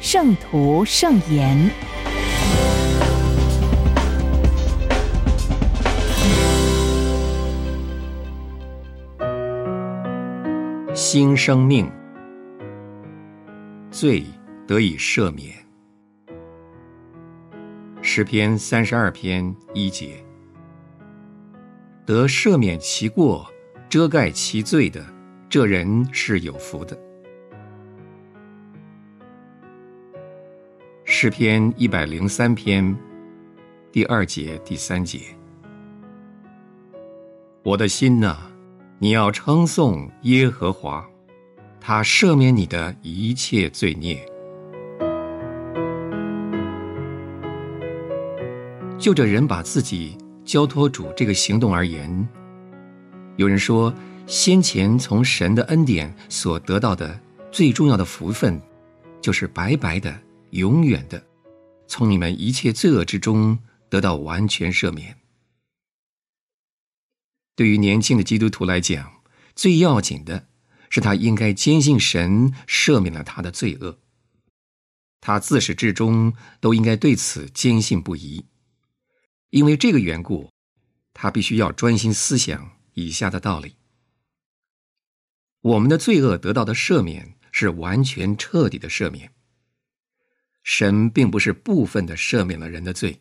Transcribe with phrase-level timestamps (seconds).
[0.00, 1.70] 圣徒圣言，
[10.94, 11.86] 新生命，
[13.90, 14.24] 罪
[14.66, 15.54] 得以赦免。
[18.00, 20.24] 诗篇三十二篇一节，
[22.06, 23.46] 得赦免其过、
[23.90, 25.04] 遮盖其罪的，
[25.50, 26.98] 这人是有福的。
[31.22, 32.96] 诗篇一百零三篇
[33.92, 35.18] 第二节第三节，
[37.62, 38.38] 我的心呐，
[38.98, 41.06] 你要称颂耶和华，
[41.78, 44.26] 他赦免你的一切罪孽。
[48.98, 52.26] 就着人把自己交托主这个行动而言，
[53.36, 53.92] 有人说，
[54.26, 57.20] 先前从神的恩典所得到的
[57.52, 58.58] 最重要的福分，
[59.20, 60.10] 就是白白的。
[60.50, 61.26] 永远的，
[61.86, 65.18] 从你们一切罪恶之中得到完全赦免。
[67.54, 69.22] 对于年轻的基督徒来讲，
[69.54, 70.48] 最要紧的
[70.88, 73.98] 是他应该坚信神赦免了他的罪恶。
[75.20, 78.46] 他自始至终都应该对此坚信不疑。
[79.50, 80.50] 因为这个缘故，
[81.12, 83.76] 他必须要专心思想以下的道理：
[85.60, 89.34] 我们的罪恶得到的赦免是完全彻底的赦免。
[90.62, 93.20] 神并不是部分的赦免了人的罪，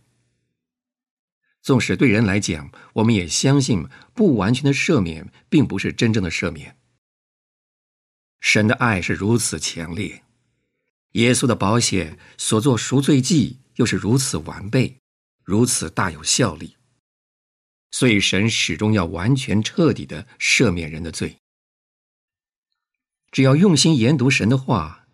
[1.62, 6.78] 纵使对人来讲，我们也相信不完全的赦免并不是真正的赦免。
[8.40, 10.24] 神的爱是如此强烈，
[11.14, 15.00] 耶稣的保险所做赎罪祭又是如此完备，
[15.44, 16.76] 如此大有效力，
[17.92, 21.38] 所以神始终要完全彻底的赦免人的罪。
[23.32, 25.08] 只要用心研读神的话，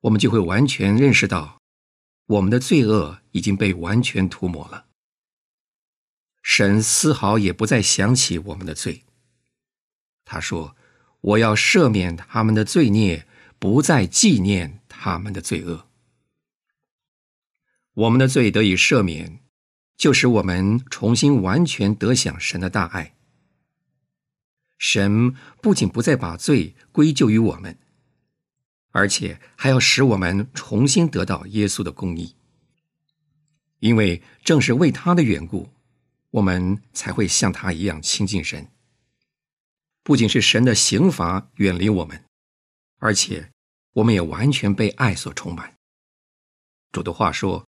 [0.00, 1.57] 我们就会完全认识到。
[2.28, 4.84] 我们的罪恶已经被完全涂抹了，
[6.42, 9.04] 神丝毫也不再想起我们的罪。
[10.26, 10.76] 他说
[11.22, 13.26] ：“我要赦免他们的罪孽，
[13.58, 15.88] 不再纪念他们的罪恶。”
[17.94, 19.40] 我们的罪得以赦免，
[19.96, 23.16] 就使我们重新完全得享神的大爱。
[24.76, 27.78] 神不仅不再把罪归咎于我们。
[28.98, 32.34] 而且还要使我们重新得到耶稣的公义，
[33.78, 35.70] 因为正是为他的缘故，
[36.32, 38.68] 我们才会像他一样亲近神。
[40.02, 42.24] 不仅是神的刑罚远离我们，
[42.98, 43.52] 而且
[43.92, 45.76] 我们也完全被爱所充满。
[46.90, 47.68] 主的话说：“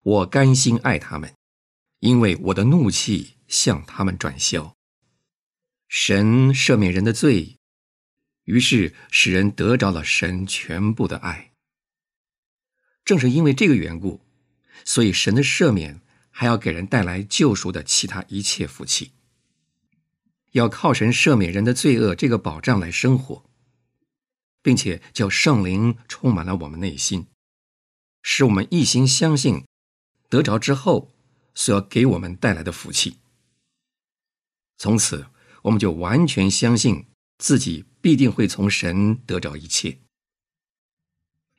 [0.00, 1.34] 我甘心爱他们，
[1.98, 4.74] 因为我的怒气向他们转消。”
[5.88, 7.59] 神赦免人的罪。
[8.50, 11.52] 于是使人得着了神全部的爱。
[13.04, 14.20] 正是因为这个缘故，
[14.84, 16.00] 所以神的赦免
[16.30, 19.12] 还要给人带来救赎的其他一切福气。
[20.50, 23.44] 要靠神赦免人的罪恶这个保障来生活，
[24.62, 27.28] 并且叫圣灵充满了我们内心，
[28.20, 29.64] 使我们一心相信
[30.28, 31.12] 得着之后
[31.54, 33.18] 所要给我们带来的福气。
[34.76, 35.26] 从此，
[35.62, 37.06] 我们就完全相信。
[37.38, 40.00] 自己必定会从神得着一切。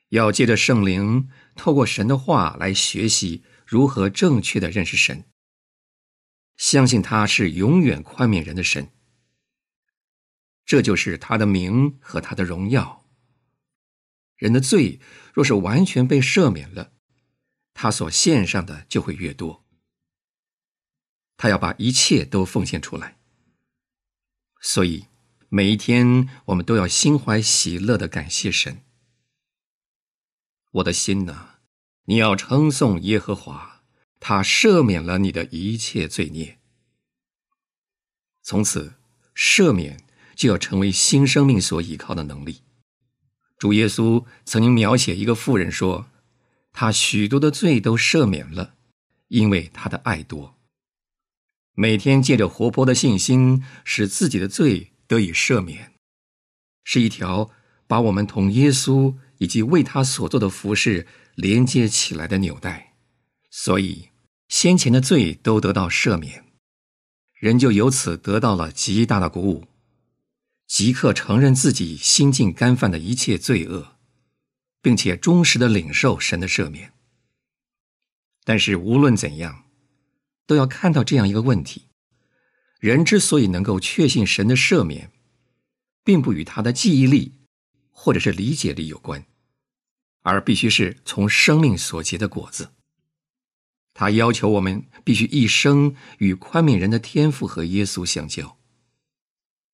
[0.08, 5.24] 要借着圣灵，透过神的话来学习如何正确的认识神。
[6.56, 8.92] 相信他是永远宽免人的神。
[10.66, 13.06] 这就是他的名和他的荣耀。
[14.36, 15.00] 人的罪
[15.32, 16.92] 若是完全被赦免了，
[17.72, 19.64] 他所献上的就会越多。
[21.36, 23.18] 他要把一切都奉献出来。
[24.60, 25.06] 所以。
[25.54, 28.80] 每一天，我们都要心怀喜乐的感谢神。
[30.70, 31.56] 我的心呐，
[32.06, 33.82] 你要称颂耶和华，
[34.18, 36.58] 他赦免了你的一切罪孽。
[38.40, 38.94] 从此，
[39.36, 40.02] 赦免
[40.34, 42.62] 就要成为新生命所依靠的能力。
[43.58, 46.06] 主耶稣曾经描写一个妇人说
[46.72, 48.76] ：“他许多的罪都赦免了，
[49.28, 50.56] 因为他的爱多。”
[51.76, 54.91] 每天借着活泼的信心，使自己的罪。
[55.12, 55.92] 得以赦免，
[56.84, 57.50] 是一条
[57.86, 62.94] 把我们同耶稣以及为他所做的服饰连接起来的纽带，
[63.50, 64.08] 所以
[64.48, 66.46] 先前的罪都得到赦免，
[67.34, 69.66] 人就由此得到了极大的鼓舞，
[70.66, 73.98] 即刻承认自己心境干犯的一切罪恶，
[74.80, 76.94] 并且忠实的领受神的赦免。
[78.44, 79.66] 但是无论怎样，
[80.46, 81.88] 都要看到这样一个问题：
[82.82, 85.12] 人之所以能够确信神的赦免，
[86.02, 87.36] 并不与他的记忆力
[87.92, 89.24] 或者是理解力有关。
[90.22, 92.72] 而必须是从生命所结的果子。
[93.94, 98.58] 他要求我们必须一生与宽悯人的天赋和耶稣相交。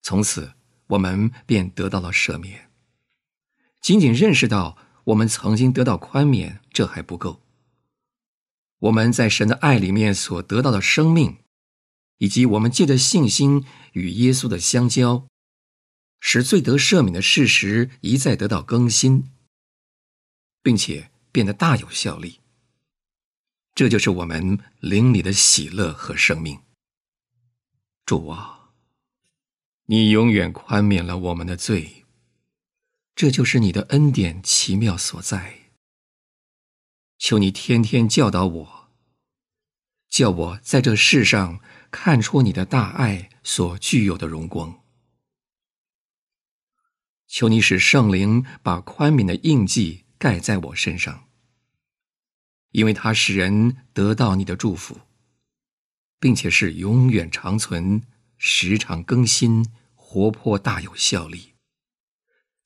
[0.02, 0.52] 从此，
[0.88, 2.70] 我们便得到了赦免。
[3.81, 7.40] 仅仅认识到我们曾经得到宽免，这还不够。
[8.81, 11.38] 我们在神的爱里面所得到的生命，
[12.18, 15.26] 以及我们借着信心与耶稣的相交，
[16.20, 19.30] 使罪得赦免的事实一再得到更新。
[20.60, 22.40] 并且变得大有效力，
[23.74, 26.60] 这就是我们灵里的喜乐和生命。
[28.04, 28.72] 主啊，
[29.86, 32.04] 你永远宽免了我们的罪，
[33.14, 35.70] 这就是你的恩典奇妙所在。
[37.18, 38.77] 求你天天教导我，
[40.18, 41.60] 叫我在这世上
[41.92, 44.82] 看出你的大爱所具有的荣光。
[47.28, 50.06] 求你使圣灵把宽悯的印记。
[50.18, 51.28] 盖在我身上，
[52.72, 55.02] 因为它使人得到你的祝福，
[56.18, 58.02] 并且是永远长存、
[58.36, 61.54] 时常更新、活泼大有效力，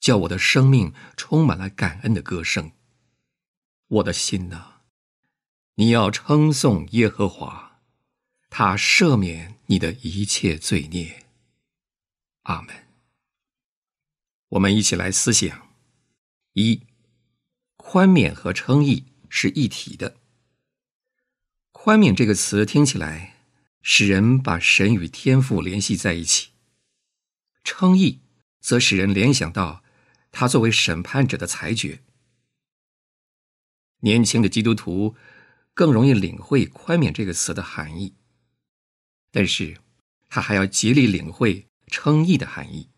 [0.01, 2.73] 叫我的生命充满了感恩的歌声。
[3.89, 4.72] 我的心呐，
[5.75, 7.81] 你要称颂耶和华，
[8.51, 11.27] 他赦免你的一切罪孽。
[12.43, 12.89] 阿门。
[14.51, 15.69] 我们一起来思想
[16.55, 16.83] 一。
[17.85, 20.17] 宽免和称义是一体的。
[21.73, 23.37] 宽免这个词听起来
[23.83, 26.53] 使人把神与天赋联系在一起，
[27.65, 28.21] 称义
[28.61, 29.85] 则使人联想到
[30.31, 32.01] 他作为审判者的裁决。
[34.01, 35.17] 年轻的基督徒
[35.75, 38.15] 更容易领会“宽免”这个词的含义，
[39.31, 39.81] 但是
[40.29, 42.89] 他还要竭力领会称义的含义，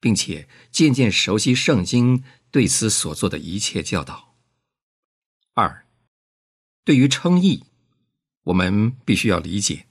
[0.00, 2.24] 并且渐渐熟悉圣经。
[2.54, 4.36] 对此所做的一切教导。
[5.54, 5.88] 二，
[6.84, 7.64] 对于称义，
[8.44, 9.88] 我们必须要理解，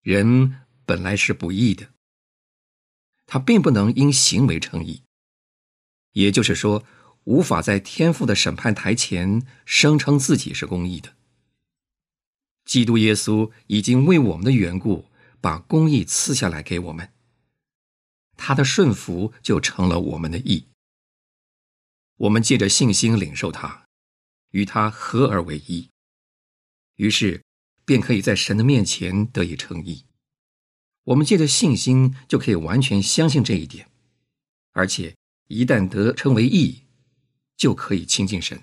[0.00, 1.92] 人本来是不义的，
[3.26, 5.02] 他并不能因行为称义，
[6.12, 6.84] 也就是说，
[7.26, 11.14] 无法在天父的审判台前声称自己是公义的。
[12.64, 15.06] 基督耶稣已经为我们的缘故，
[15.40, 17.12] 把公义赐下来给我们，
[18.36, 20.66] 他的顺服就成了我们的义。
[22.16, 23.86] 我们借着信心领受他，
[24.50, 25.90] 与他合而为一，
[26.94, 27.42] 于是
[27.84, 30.04] 便可以在神的面前得以称义。
[31.04, 33.88] 我们借着信心就可以完全相信这一点，
[34.72, 35.16] 而且
[35.48, 36.82] 一旦得称为义，
[37.56, 38.62] 就可以亲近神。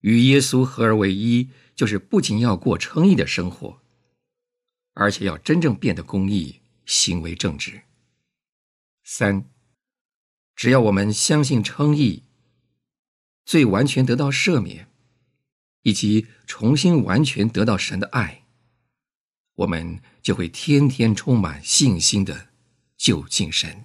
[0.00, 3.80] 与耶稣合而为一，就是不仅要过称义的生活，
[4.94, 7.82] 而且要真正变得公义，行为正直。
[9.04, 9.48] 三。
[10.54, 12.24] 只要我们相信称义，
[13.44, 14.86] 最完全得到赦免，
[15.82, 18.44] 以及重新完全得到神的爱，
[19.54, 22.50] 我们就会天天充满信心的
[22.96, 23.84] 就近神。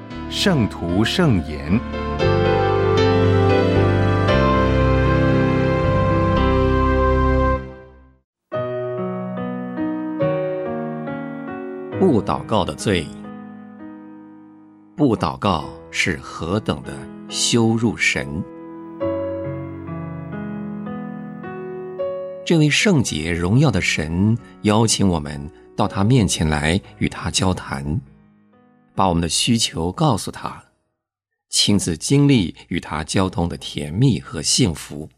[0.33, 1.77] 圣徒圣言》。
[11.99, 13.05] 不祷告的罪，
[14.95, 16.93] 不祷告是何等的
[17.27, 18.41] 羞辱神！
[22.45, 27.99] 这位圣洁荣耀的神邀请我们到他面前来与他交谈，
[29.01, 30.73] 把我们的需求告诉他，
[31.49, 35.09] 亲自经历与他交通的甜蜜和幸福。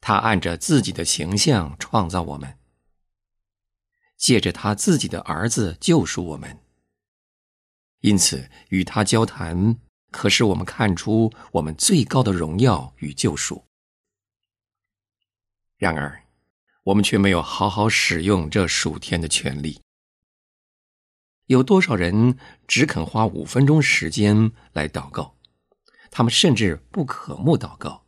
[0.00, 2.58] 他按着自己的形象创造我们。
[4.16, 6.58] 借着他自己的儿子救赎我们。
[8.00, 9.78] 因此，与他交谈，
[10.10, 13.66] 可使我们看出我们最高的荣耀与救赎。
[15.76, 16.24] 然而，
[16.84, 19.82] 我们却没有好好使用这属天的权利。
[21.46, 25.36] 有多少人只肯花五分钟时间来祷告？
[26.10, 28.06] 他们甚至不渴慕祷告，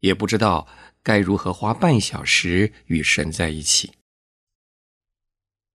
[0.00, 0.68] 也不知道
[1.02, 3.94] 该如何花半小时与神在一起。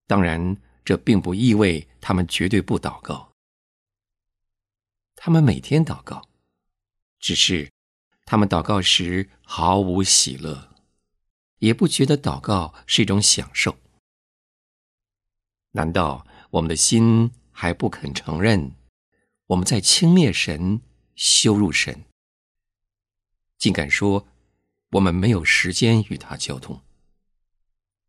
[0.07, 3.33] 当然，这并不意味他们绝对不祷告。
[5.15, 6.29] 他们每天祷告，
[7.19, 7.71] 只是
[8.25, 10.75] 他们祷告时毫无喜乐，
[11.57, 13.77] 也不觉得祷告是一种享受。
[15.71, 18.75] 难道我们的心还不肯承认？
[19.47, 20.81] 我们在轻蔑神、
[21.15, 22.05] 羞辱神，
[23.57, 24.27] 竟敢说
[24.91, 26.81] 我们没有时间与他交通。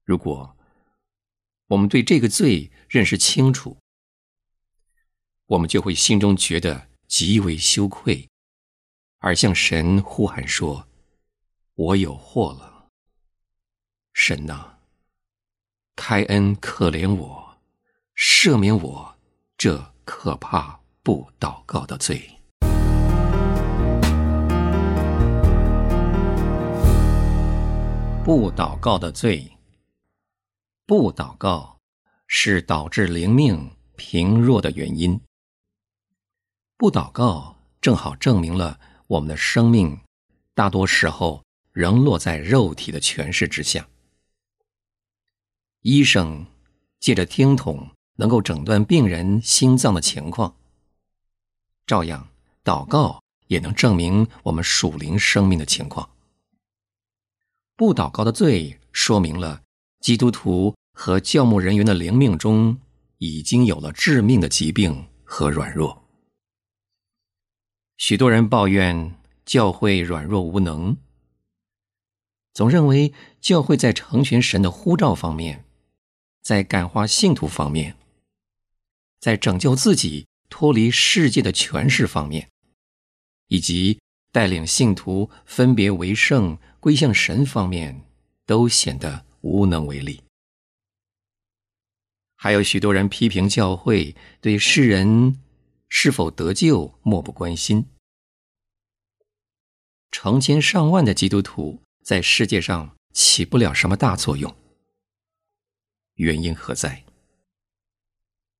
[0.05, 0.57] 如果
[1.69, 3.77] 我们对这个罪认识清楚，
[5.47, 8.29] 我们就会心中觉得极为羞愧，
[9.19, 10.89] 而向神呼喊说
[11.75, 12.89] ：“我有祸了，
[14.13, 14.79] 神呐，
[15.97, 17.42] 开恩可怜我，
[18.17, 19.17] 赦免我
[19.57, 22.39] 这可怕。”不祷告的罪，
[28.25, 29.51] 不祷告的罪，
[30.87, 31.81] 不祷告
[32.29, 35.21] 是导致灵命贫弱的原因。
[36.77, 38.79] 不祷告正好证明了
[39.09, 40.01] 我们的生命
[40.55, 41.43] 大多时候
[41.73, 43.89] 仍落在肉体的权势之下。
[45.81, 46.47] 医生
[47.01, 50.55] 借着听筒能够诊断病人心脏的情况。
[51.87, 52.29] 照样，
[52.65, 56.09] 祷告也能证明我们属灵生命的情况。
[57.77, 59.63] 不祷告的罪，说明了
[60.01, 62.79] 基督徒和教牧人员的灵命中
[63.19, 66.03] 已经有了致命的疾病和软弱。
[67.97, 69.15] 许多人抱怨
[69.45, 70.97] 教会软弱无能，
[72.53, 75.65] 总认为教会在成全神的呼召方面，
[76.43, 77.97] 在感化信徒方面，
[79.23, 80.27] 在拯救自己。
[80.55, 82.51] 脱离世界的权势方面，
[83.49, 83.99] 以及
[84.31, 88.05] 带领信徒分别为圣归向神方面，
[88.45, 90.23] 都显得无能为力。
[92.37, 95.41] 还有许多人批评教会对世人
[95.89, 97.87] 是否得救漠不关心。
[100.11, 104.55] 成千上万的基督徒在世界上起不了什么大作用，
[106.17, 107.03] 原因何在？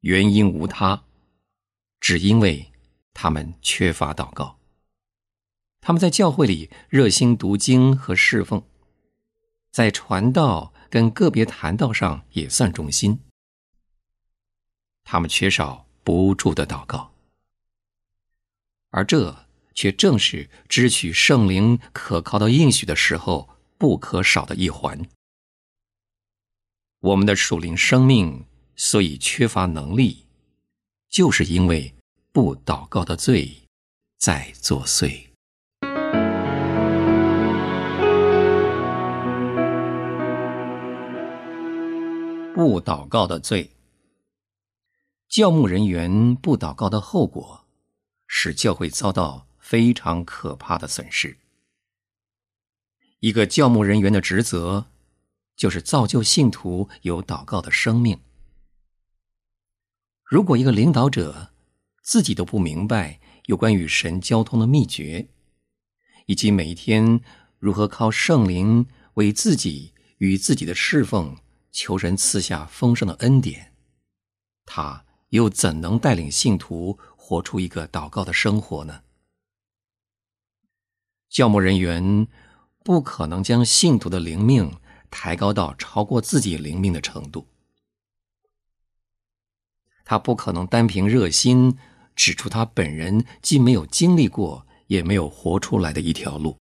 [0.03, 1.03] 原因无他。
[1.99, 2.71] 只因为
[3.15, 4.59] 他们缺乏祷告，
[5.81, 8.65] 他们在教会里热心读经和侍奉，
[9.71, 13.21] 在传道跟个别谈道上也算忠心。
[15.05, 17.13] 他们缺少不住的祷告，
[18.91, 25.09] 而这却正是支取圣灵可靠的应许的时候不可少的一环。
[26.99, 28.45] 我们的属灵生命
[28.85, 30.27] 所以缺乏能力。
[31.09, 31.95] 就是因为
[32.33, 33.49] 不祷告的罪
[34.19, 35.29] 在作祟。
[42.53, 43.71] 不祷告的罪，
[45.29, 47.65] 教牧人员不祷告的后果，
[48.27, 51.39] 使教会遭到非常可怕的损失。
[53.21, 54.87] 一个教牧人员的职责，
[55.55, 58.19] 就是造就信徒有祷告的生命。
[60.33, 61.51] 如果一个领导者
[62.03, 65.29] 自己都不明白有关与神交通的秘诀，
[66.25, 67.21] 以及每一天
[67.59, 68.87] 如何靠圣灵
[69.17, 71.37] 为自己与自己的侍奉
[71.71, 73.75] 求神赐下丰盛的恩典，
[74.65, 79.03] 他又怎能带领信徒活出一个祷告的生活呢？
[81.29, 82.27] 教牧人员
[82.83, 84.79] 不可能将信徒的灵命
[85.11, 87.47] 抬高到超过自己灵命的程度。
[90.13, 91.79] 他不可能单凭热心
[92.15, 96.59] 指出他本人既没有经历过，也没有活出来的一条路。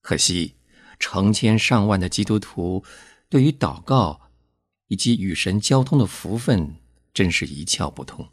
[0.00, 0.56] 可惜，
[0.98, 2.82] 成千上万的基督徒
[3.28, 4.18] 对于祷告
[4.86, 6.74] 以及与神交通的福分，
[7.12, 8.26] 真是一窍不通。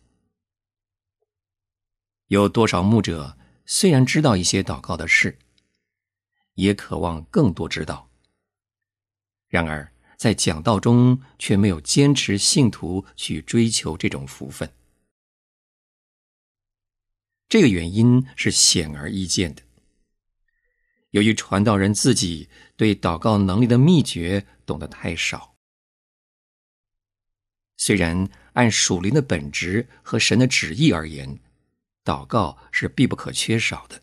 [2.28, 5.38] 有多少牧者虽然知道一些祷告的事，
[6.54, 8.10] 也渴望更多知道，
[9.50, 9.92] 然而。
[10.18, 14.70] 在讲道中，却没有坚持信徒去追求这种福分。
[17.48, 19.62] 这个原因是显而易见的。
[21.12, 25.56] 由于传道人自己对祷告能力的秘诀懂得太少，
[27.78, 31.40] 虽然按属灵的本质和神的旨意而言，
[32.04, 34.02] 祷告是必不可缺少的，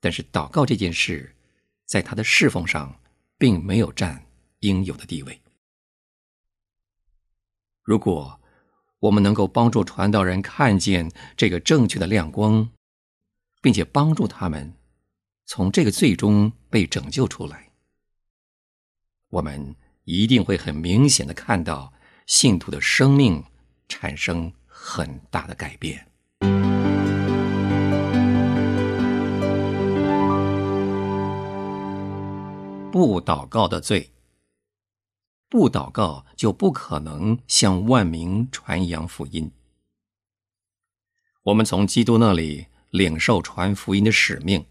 [0.00, 1.36] 但是祷告这件事，
[1.84, 3.00] 在他的侍奉上
[3.42, 4.24] 并没有占
[4.60, 5.42] 应有的地位。
[7.82, 8.40] 如果
[9.00, 12.70] 我们能够帮助传道人看见这个正确的亮光，
[13.60, 14.72] 并且帮助他们
[15.44, 17.72] 从这个最终被拯救出来，
[19.30, 21.92] 我们一定会很明显的看到
[22.28, 23.42] 信徒的生命
[23.88, 26.11] 产生很大的改变。
[32.92, 34.12] 不祷告的罪。
[35.48, 39.50] 不祷告，就不可能向万民传扬福音。
[41.44, 44.64] 我们从基督那里领受传福音的使命，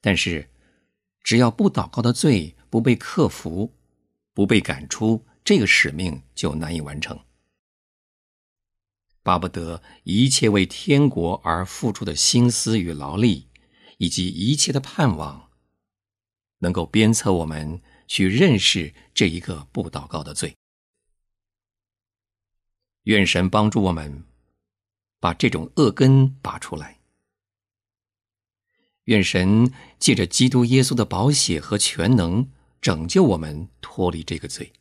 [0.00, 0.50] 但是，
[1.22, 3.72] 只要不祷告的罪不被克服、
[4.34, 7.18] 不被赶出，这个使命就难以完成。
[9.22, 13.48] 巴不得一切为天国而付出的心思与劳力，
[13.98, 15.47] 以及一切的盼望，
[16.58, 17.80] 能够鞭策我们。
[18.10, 20.56] 去认识这一个不祷告的罪。
[23.02, 24.24] 愿神帮助我们，
[25.20, 27.00] 把这种恶根拔出来。
[29.04, 32.50] 愿神借着基督耶稣的宝血和全能，
[32.80, 34.72] 拯救我们脱离这个罪。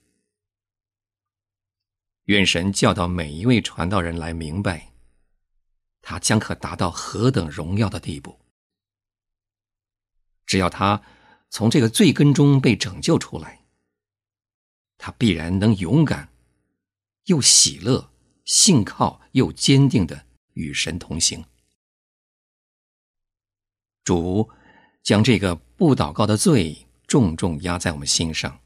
[2.27, 4.93] 愿神教导每一位传道人来明白，
[6.01, 8.39] 他将可达到何等荣耀的地步。
[10.45, 11.03] 只要他。
[11.49, 13.61] 从这个罪根中被拯救出来，
[14.97, 16.29] 他必然能勇敢、
[17.25, 18.11] 又喜乐、
[18.45, 21.43] 信靠又坚定的与神同行。
[24.03, 24.49] 主
[25.03, 28.59] 将这个不祷告的罪重重压在我们心上，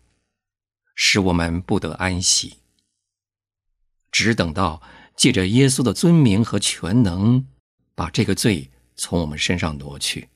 [0.96, 2.58] 使我们不得安息，
[4.12, 4.82] 只等到
[5.16, 7.46] 借着耶稣的尊名和全能，
[7.96, 10.30] 把这个罪从我们身上挪去。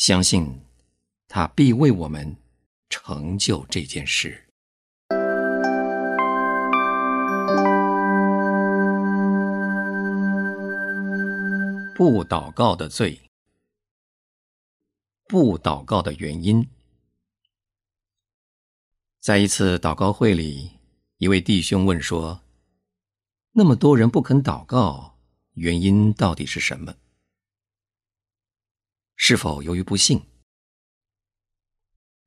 [0.00, 0.58] 相信，
[1.28, 2.34] 他必为我们
[2.88, 4.46] 成就这件事。
[11.94, 13.20] 不祷告的罪，
[15.28, 16.66] 不祷告的原因。
[19.20, 20.70] 在一次祷告会里，
[21.18, 22.40] 一位弟兄问说
[23.52, 25.18] ：“那么多人不肯祷告，
[25.52, 26.94] 原因到底是什么？”
[29.22, 30.24] 是否由于不幸？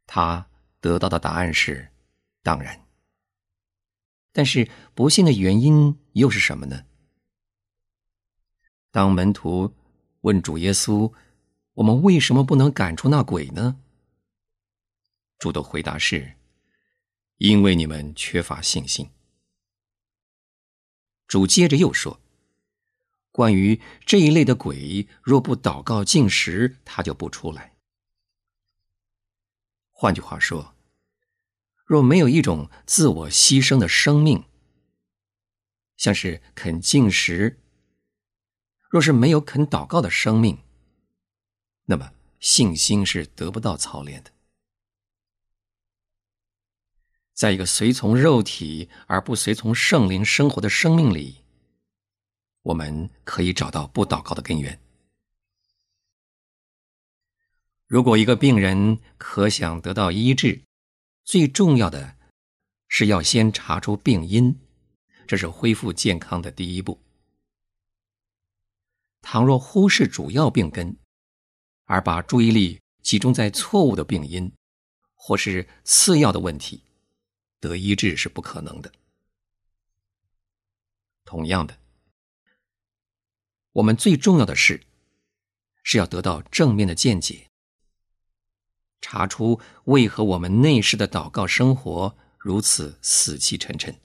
[0.05, 0.47] 他
[0.79, 1.91] 得到的答案是：
[2.43, 2.85] 当然。
[4.31, 6.85] 但是不幸的原因又是什么呢？
[8.91, 9.73] 当门徒
[10.21, 11.11] 问主耶稣
[11.73, 13.81] ：“我们为什么不能赶出那鬼呢？”
[15.39, 16.37] 主的回答是
[17.37, 19.09] ：“因为你们缺乏信心。”
[21.25, 22.22] 主接着又说。
[23.33, 27.73] 关于这一类的鬼，若不祷告进食，他就不出来。
[29.89, 30.75] 换句话说，
[31.83, 34.43] 若没有一种自我牺牲的生命，
[35.97, 37.57] 像是肯进食；
[38.87, 40.59] 若是没有肯祷告的生命，
[41.85, 44.29] 那么信心是得不到操练的。
[47.33, 51.42] 在一个随从肉体而不随从圣灵生活的生命里。
[52.63, 54.79] 我们可以找到不祷告的根源。
[57.85, 60.63] 如果一个病人可想得到医治，
[61.23, 62.17] 最重要的
[62.87, 64.59] 是要先查出病因，
[65.27, 66.99] 这是恢复健康的第一步。
[69.21, 70.97] 倘若忽视主要病根，
[71.83, 74.51] 而把注意力集中在错误的病因
[75.13, 76.81] 或是次要的问题，
[77.59, 78.91] 得医治是不可能的。
[81.25, 81.82] 同样的。
[83.73, 84.81] 我们最重要的事，
[85.81, 87.49] 是要得到正面的见解，
[89.01, 93.99] 查出为何我们内室的祷告生活如此死气沉沉。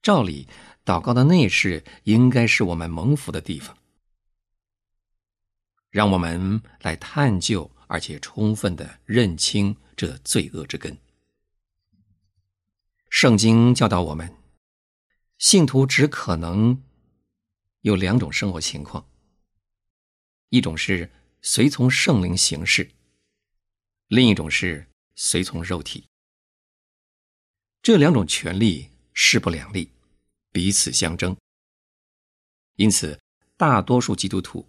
[0.00, 0.48] 照理，
[0.84, 3.76] 祷告的内室应该是我们蒙福的地方。
[5.90, 10.96] 让我们来探究，而且充分的认清这罪恶之根。
[13.10, 14.36] 圣经教导我们，
[15.38, 16.85] 信徒只可能。
[17.86, 19.08] 有两种生活情况，
[20.48, 21.08] 一种是
[21.40, 22.90] 随从圣灵行事，
[24.08, 26.08] 另一种是随从肉体。
[27.80, 29.92] 这两种权利势不两立，
[30.50, 31.36] 彼此相争。
[32.74, 33.20] 因此，
[33.56, 34.68] 大多数基督徒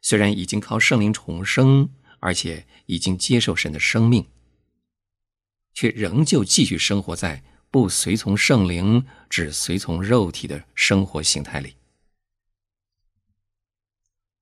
[0.00, 4.24] 虽然已经靠圣灵重生，而且已经接受神的生命，
[5.74, 11.74] 却仍旧继续生活在不随从圣灵、只随从肉体的生活形态里。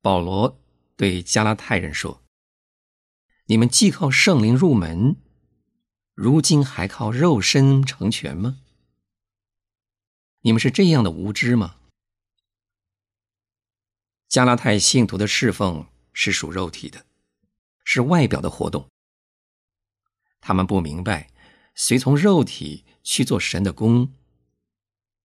[0.02, 0.58] 保罗
[0.96, 2.22] 对加拉太人说
[3.46, 5.16] ：“你们既靠圣灵入门，
[6.14, 8.60] 如今还靠肉身成全吗？
[10.40, 11.76] 你们是这样的无知吗？”
[14.26, 17.04] 加拉太信徒的侍奉是属肉体的，
[17.84, 18.88] 是外表的活动。
[20.40, 21.30] 他们不明白，
[21.74, 24.14] 随从肉体去做神的工，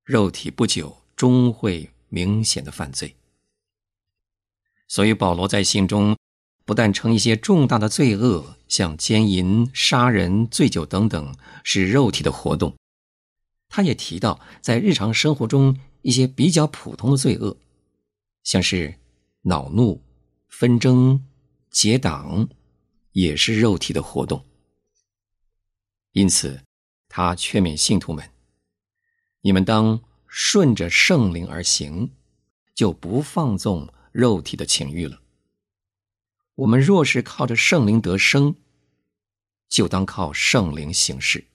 [0.04, 3.16] 肉体不久终会明显的犯罪。
[4.88, 6.16] 所以保罗在信中
[6.64, 12.76] 不但称一些重大的罪恶，像奸淫、杀人、醉酒等等是肉体的活动，
[13.70, 17.58] 他也提到在日常生活中一些比较普通的罪恶。
[18.44, 18.96] 像是
[19.42, 20.02] 恼怒、
[20.48, 21.24] 纷争、
[21.72, 22.48] 结党，
[23.12, 24.44] 也是肉体的活动。
[26.12, 26.62] 因此，
[27.10, 28.30] 他劝勉信徒们：
[29.42, 32.12] 你们当顺着圣灵而行，
[32.74, 35.22] 就不放纵肉体的情欲了。
[36.56, 38.56] 我们若是靠着圣灵得生，
[39.68, 41.48] 就当靠圣灵行事。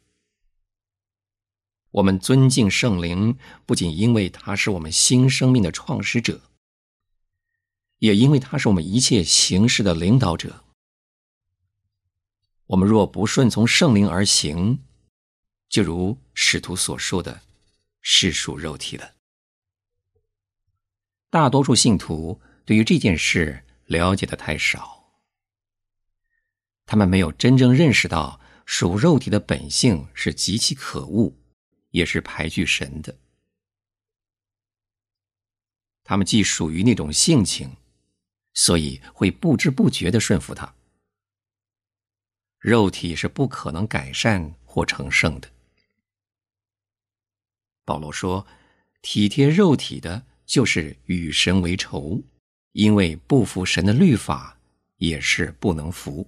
[1.91, 6.43] 我们尊敬圣灵，不仅因为他是我们新生命的创始者。
[8.01, 10.63] 也因为他是我们一切行事的领导者，
[12.67, 14.81] 我们若不顺从圣灵而行，
[15.71, 17.41] 就如使徒所说的，
[18.03, 19.15] 是属肉体的。
[21.31, 25.11] 大多数信徒对于这件事了解的太少，
[26.87, 31.35] 他们没有真正认识到属肉体的本性是极其可恶，
[31.91, 33.19] 也是排拒神的。
[36.05, 37.77] 他们既属于那种性情。
[38.55, 40.77] 所以会不知不觉的顺服他。
[42.61, 45.51] 肉体是不可能改善或成圣的。
[47.85, 48.47] 保罗说
[49.03, 52.23] ：“体贴肉体的，就是与神为仇，
[52.73, 54.59] 因为不服神的律法，
[54.97, 56.27] 也是不能服。”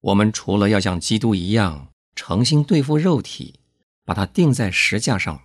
[0.00, 3.60] 我们除了要像基督一样诚心对付肉体，
[4.04, 5.42] 把它钉在石架上，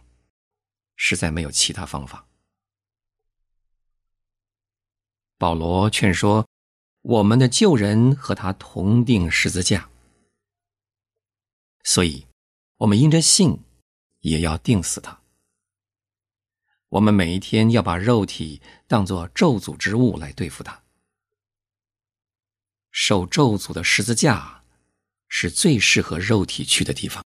[0.95, 2.25] 实在没有其他方法。
[5.37, 6.47] 保罗劝说
[7.01, 9.89] 我们的旧人和他同定十字架，
[11.83, 12.25] 所以，
[12.77, 13.59] 我们因着信，
[14.21, 15.21] 也要定死他。
[16.89, 20.83] 我们每一天要把肉体当作咒诅之物来对付他。
[22.91, 24.63] 受咒诅的十字架，
[25.27, 27.23] 是最适合肉体去的地方。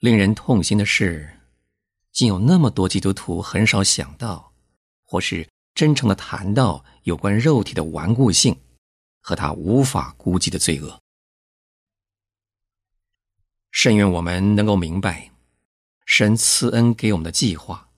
[0.00, 1.40] 令人痛心的是，
[2.10, 4.52] 竟有那么多基督徒很少想到，
[5.02, 5.48] 或是。
[5.74, 8.60] 真诚的谈到有关肉体的顽固性
[9.20, 11.00] 和他无法估计的罪恶。
[13.70, 15.30] 甚愿我们能够明白
[16.04, 17.90] 神赐恩给我们的计划。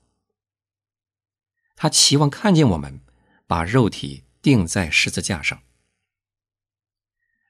[1.75, 3.01] 他期望看见我们
[3.47, 5.61] 把肉体钉在十字架上，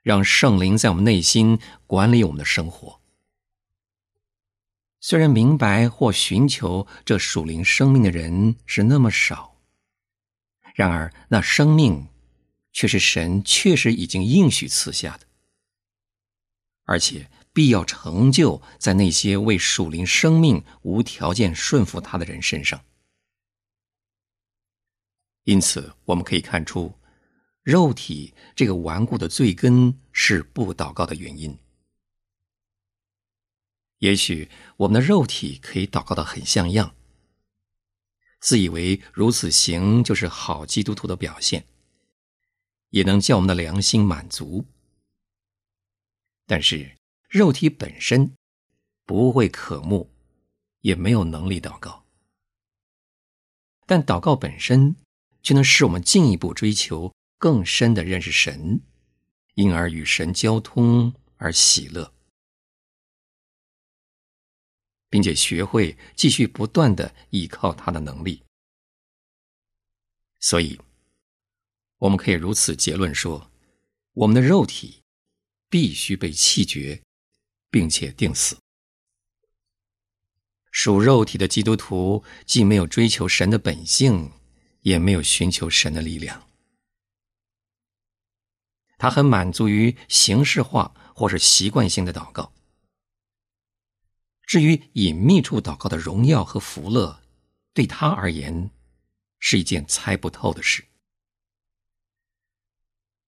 [0.02, 3.02] 让圣灵在我们内心管理我们的生活。
[5.00, 9.56] 虽然明白或寻求这属灵生命的人是那么少。
[10.74, 12.08] 然而，那生命
[12.74, 15.26] 却是神确实已经应许赐下的，
[16.84, 22.84] 而且必要成就在那些为属灵生命无条件顺服他的人身上。
[25.46, 26.94] 因此，我们可以看出，
[27.64, 31.58] 肉体这个顽固的罪根是不祷告的原因。
[34.00, 36.94] 也许我们的肉体可以祷告的很像样。
[38.42, 41.66] 自以为如此行就是好基督徒的表现，
[42.90, 44.66] 也能叫我们的良心满足。
[46.46, 46.98] 但是
[47.30, 48.36] 肉体本身
[49.06, 50.10] 不会渴慕，
[50.82, 52.06] 也没有能力祷告。
[53.86, 54.96] 但祷告本身
[55.44, 58.82] 却能使我们进一步追求更深的认识神，
[59.54, 62.12] 因而与神交通而喜乐，
[65.10, 68.42] 并且学会继续不断的依靠他的能力。
[70.40, 70.80] 所以，
[71.98, 73.52] 我们可以如此结论说：
[74.14, 75.04] 我们的肉体
[75.70, 77.04] 必须被弃绝，
[77.76, 78.58] 并且定死。
[80.72, 84.32] 属肉体的基督徒既没有追求神的本性，
[84.80, 86.48] 也没有寻求神的力量。
[88.98, 92.54] 他很满足于形式化或是习惯性的祷告。
[94.44, 97.22] 至于隐秘处祷告的荣耀和福乐，
[97.74, 98.72] 对他而言
[99.38, 100.86] 是一件猜不透的事。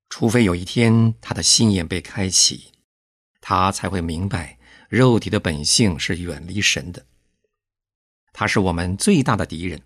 [0.08, 2.72] 除非有一天他的心眼被开启，
[3.42, 4.58] 他才会明白
[4.90, 7.06] 肉体的本性是远离神的。
[8.34, 9.82] 他是我们最大的敌人，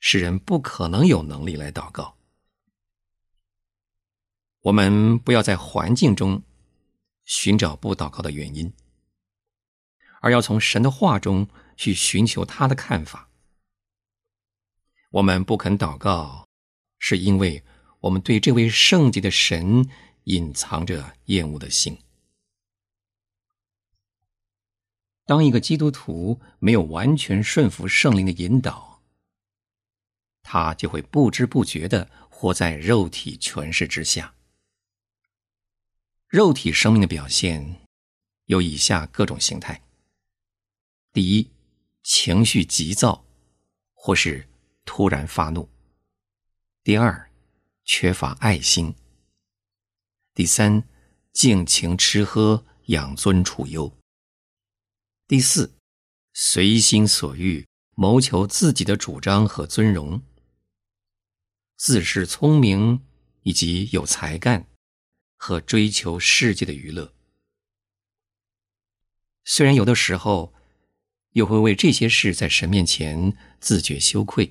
[0.00, 2.16] 使人不可能有能力来祷告。
[4.62, 6.42] 我们不要在环境中
[7.24, 8.72] 寻找不祷告的原因，
[10.20, 13.28] 而要从神的话中去寻求他的看法。
[15.10, 16.48] 我们不肯祷告，
[16.98, 17.62] 是因为
[18.00, 19.88] 我们对这位圣洁的神
[20.24, 21.96] 隐藏着厌恶的心。
[25.26, 29.02] 当一个基督徒没有完全顺服圣灵的引导，
[30.42, 34.34] 他就会不知不觉的活在肉体权势之下。
[36.28, 37.80] 肉体生命的表现
[38.46, 39.82] 有以下各种形态：
[41.12, 41.50] 第一，
[42.02, 43.24] 情绪急躁，
[43.94, 44.46] 或是
[44.84, 45.68] 突然发怒；
[46.82, 47.30] 第二，
[47.84, 48.92] 缺乏爱心；
[50.34, 50.82] 第三，
[51.32, 53.90] 尽情吃喝，养尊处优；
[55.26, 55.74] 第四，
[56.34, 60.22] 随心所欲，谋求自己的主张和尊荣，
[61.76, 63.04] 自恃聪明
[63.42, 64.66] 以及有才干。
[65.36, 67.12] 和追求世界的娱乐，
[69.44, 70.54] 虽然有的时候
[71.32, 74.50] 又会为这些事在神面前自觉羞愧，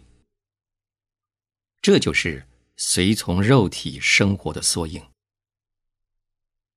[1.82, 5.04] 这就是随从肉体生活的缩影。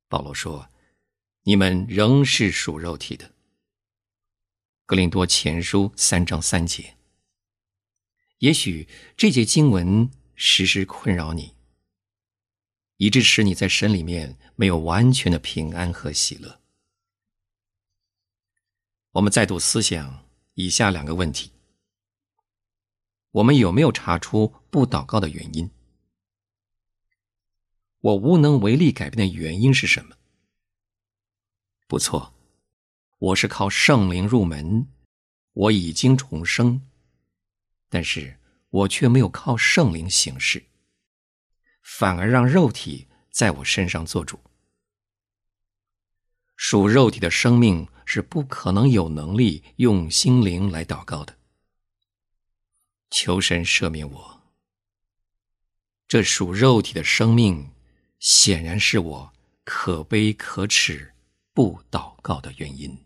[0.08, 0.70] 保罗说
[1.44, 3.34] ：“你们仍是属肉体的。”
[4.86, 6.96] 格林多前书三章三节。
[8.38, 11.56] 也许这节经文时时困扰你。
[12.98, 16.60] 以致使你在神里面没有完全的平安和喜乐。
[19.10, 21.50] 我们再度思想以下两个问题：
[23.32, 25.68] 我们有没有查出不祷告的原因？
[27.98, 30.16] 我无能为力改变的原因是什么？
[31.88, 32.32] 不错，
[33.18, 34.88] 我是靠圣灵入门，
[35.54, 36.86] 我已经重生，
[37.88, 40.66] 但是我却没有靠圣灵行事。
[41.80, 44.38] 反而让肉体在我身上做主。
[46.56, 51.38] 属肉体的生命是不可能有能力用心灵来祷告的。
[53.10, 54.42] 求神赦免我。
[56.06, 57.70] 这属肉体的生命，
[58.18, 59.32] 显然是我
[59.64, 61.14] 可悲可耻
[61.54, 63.05] 不祷告的原因。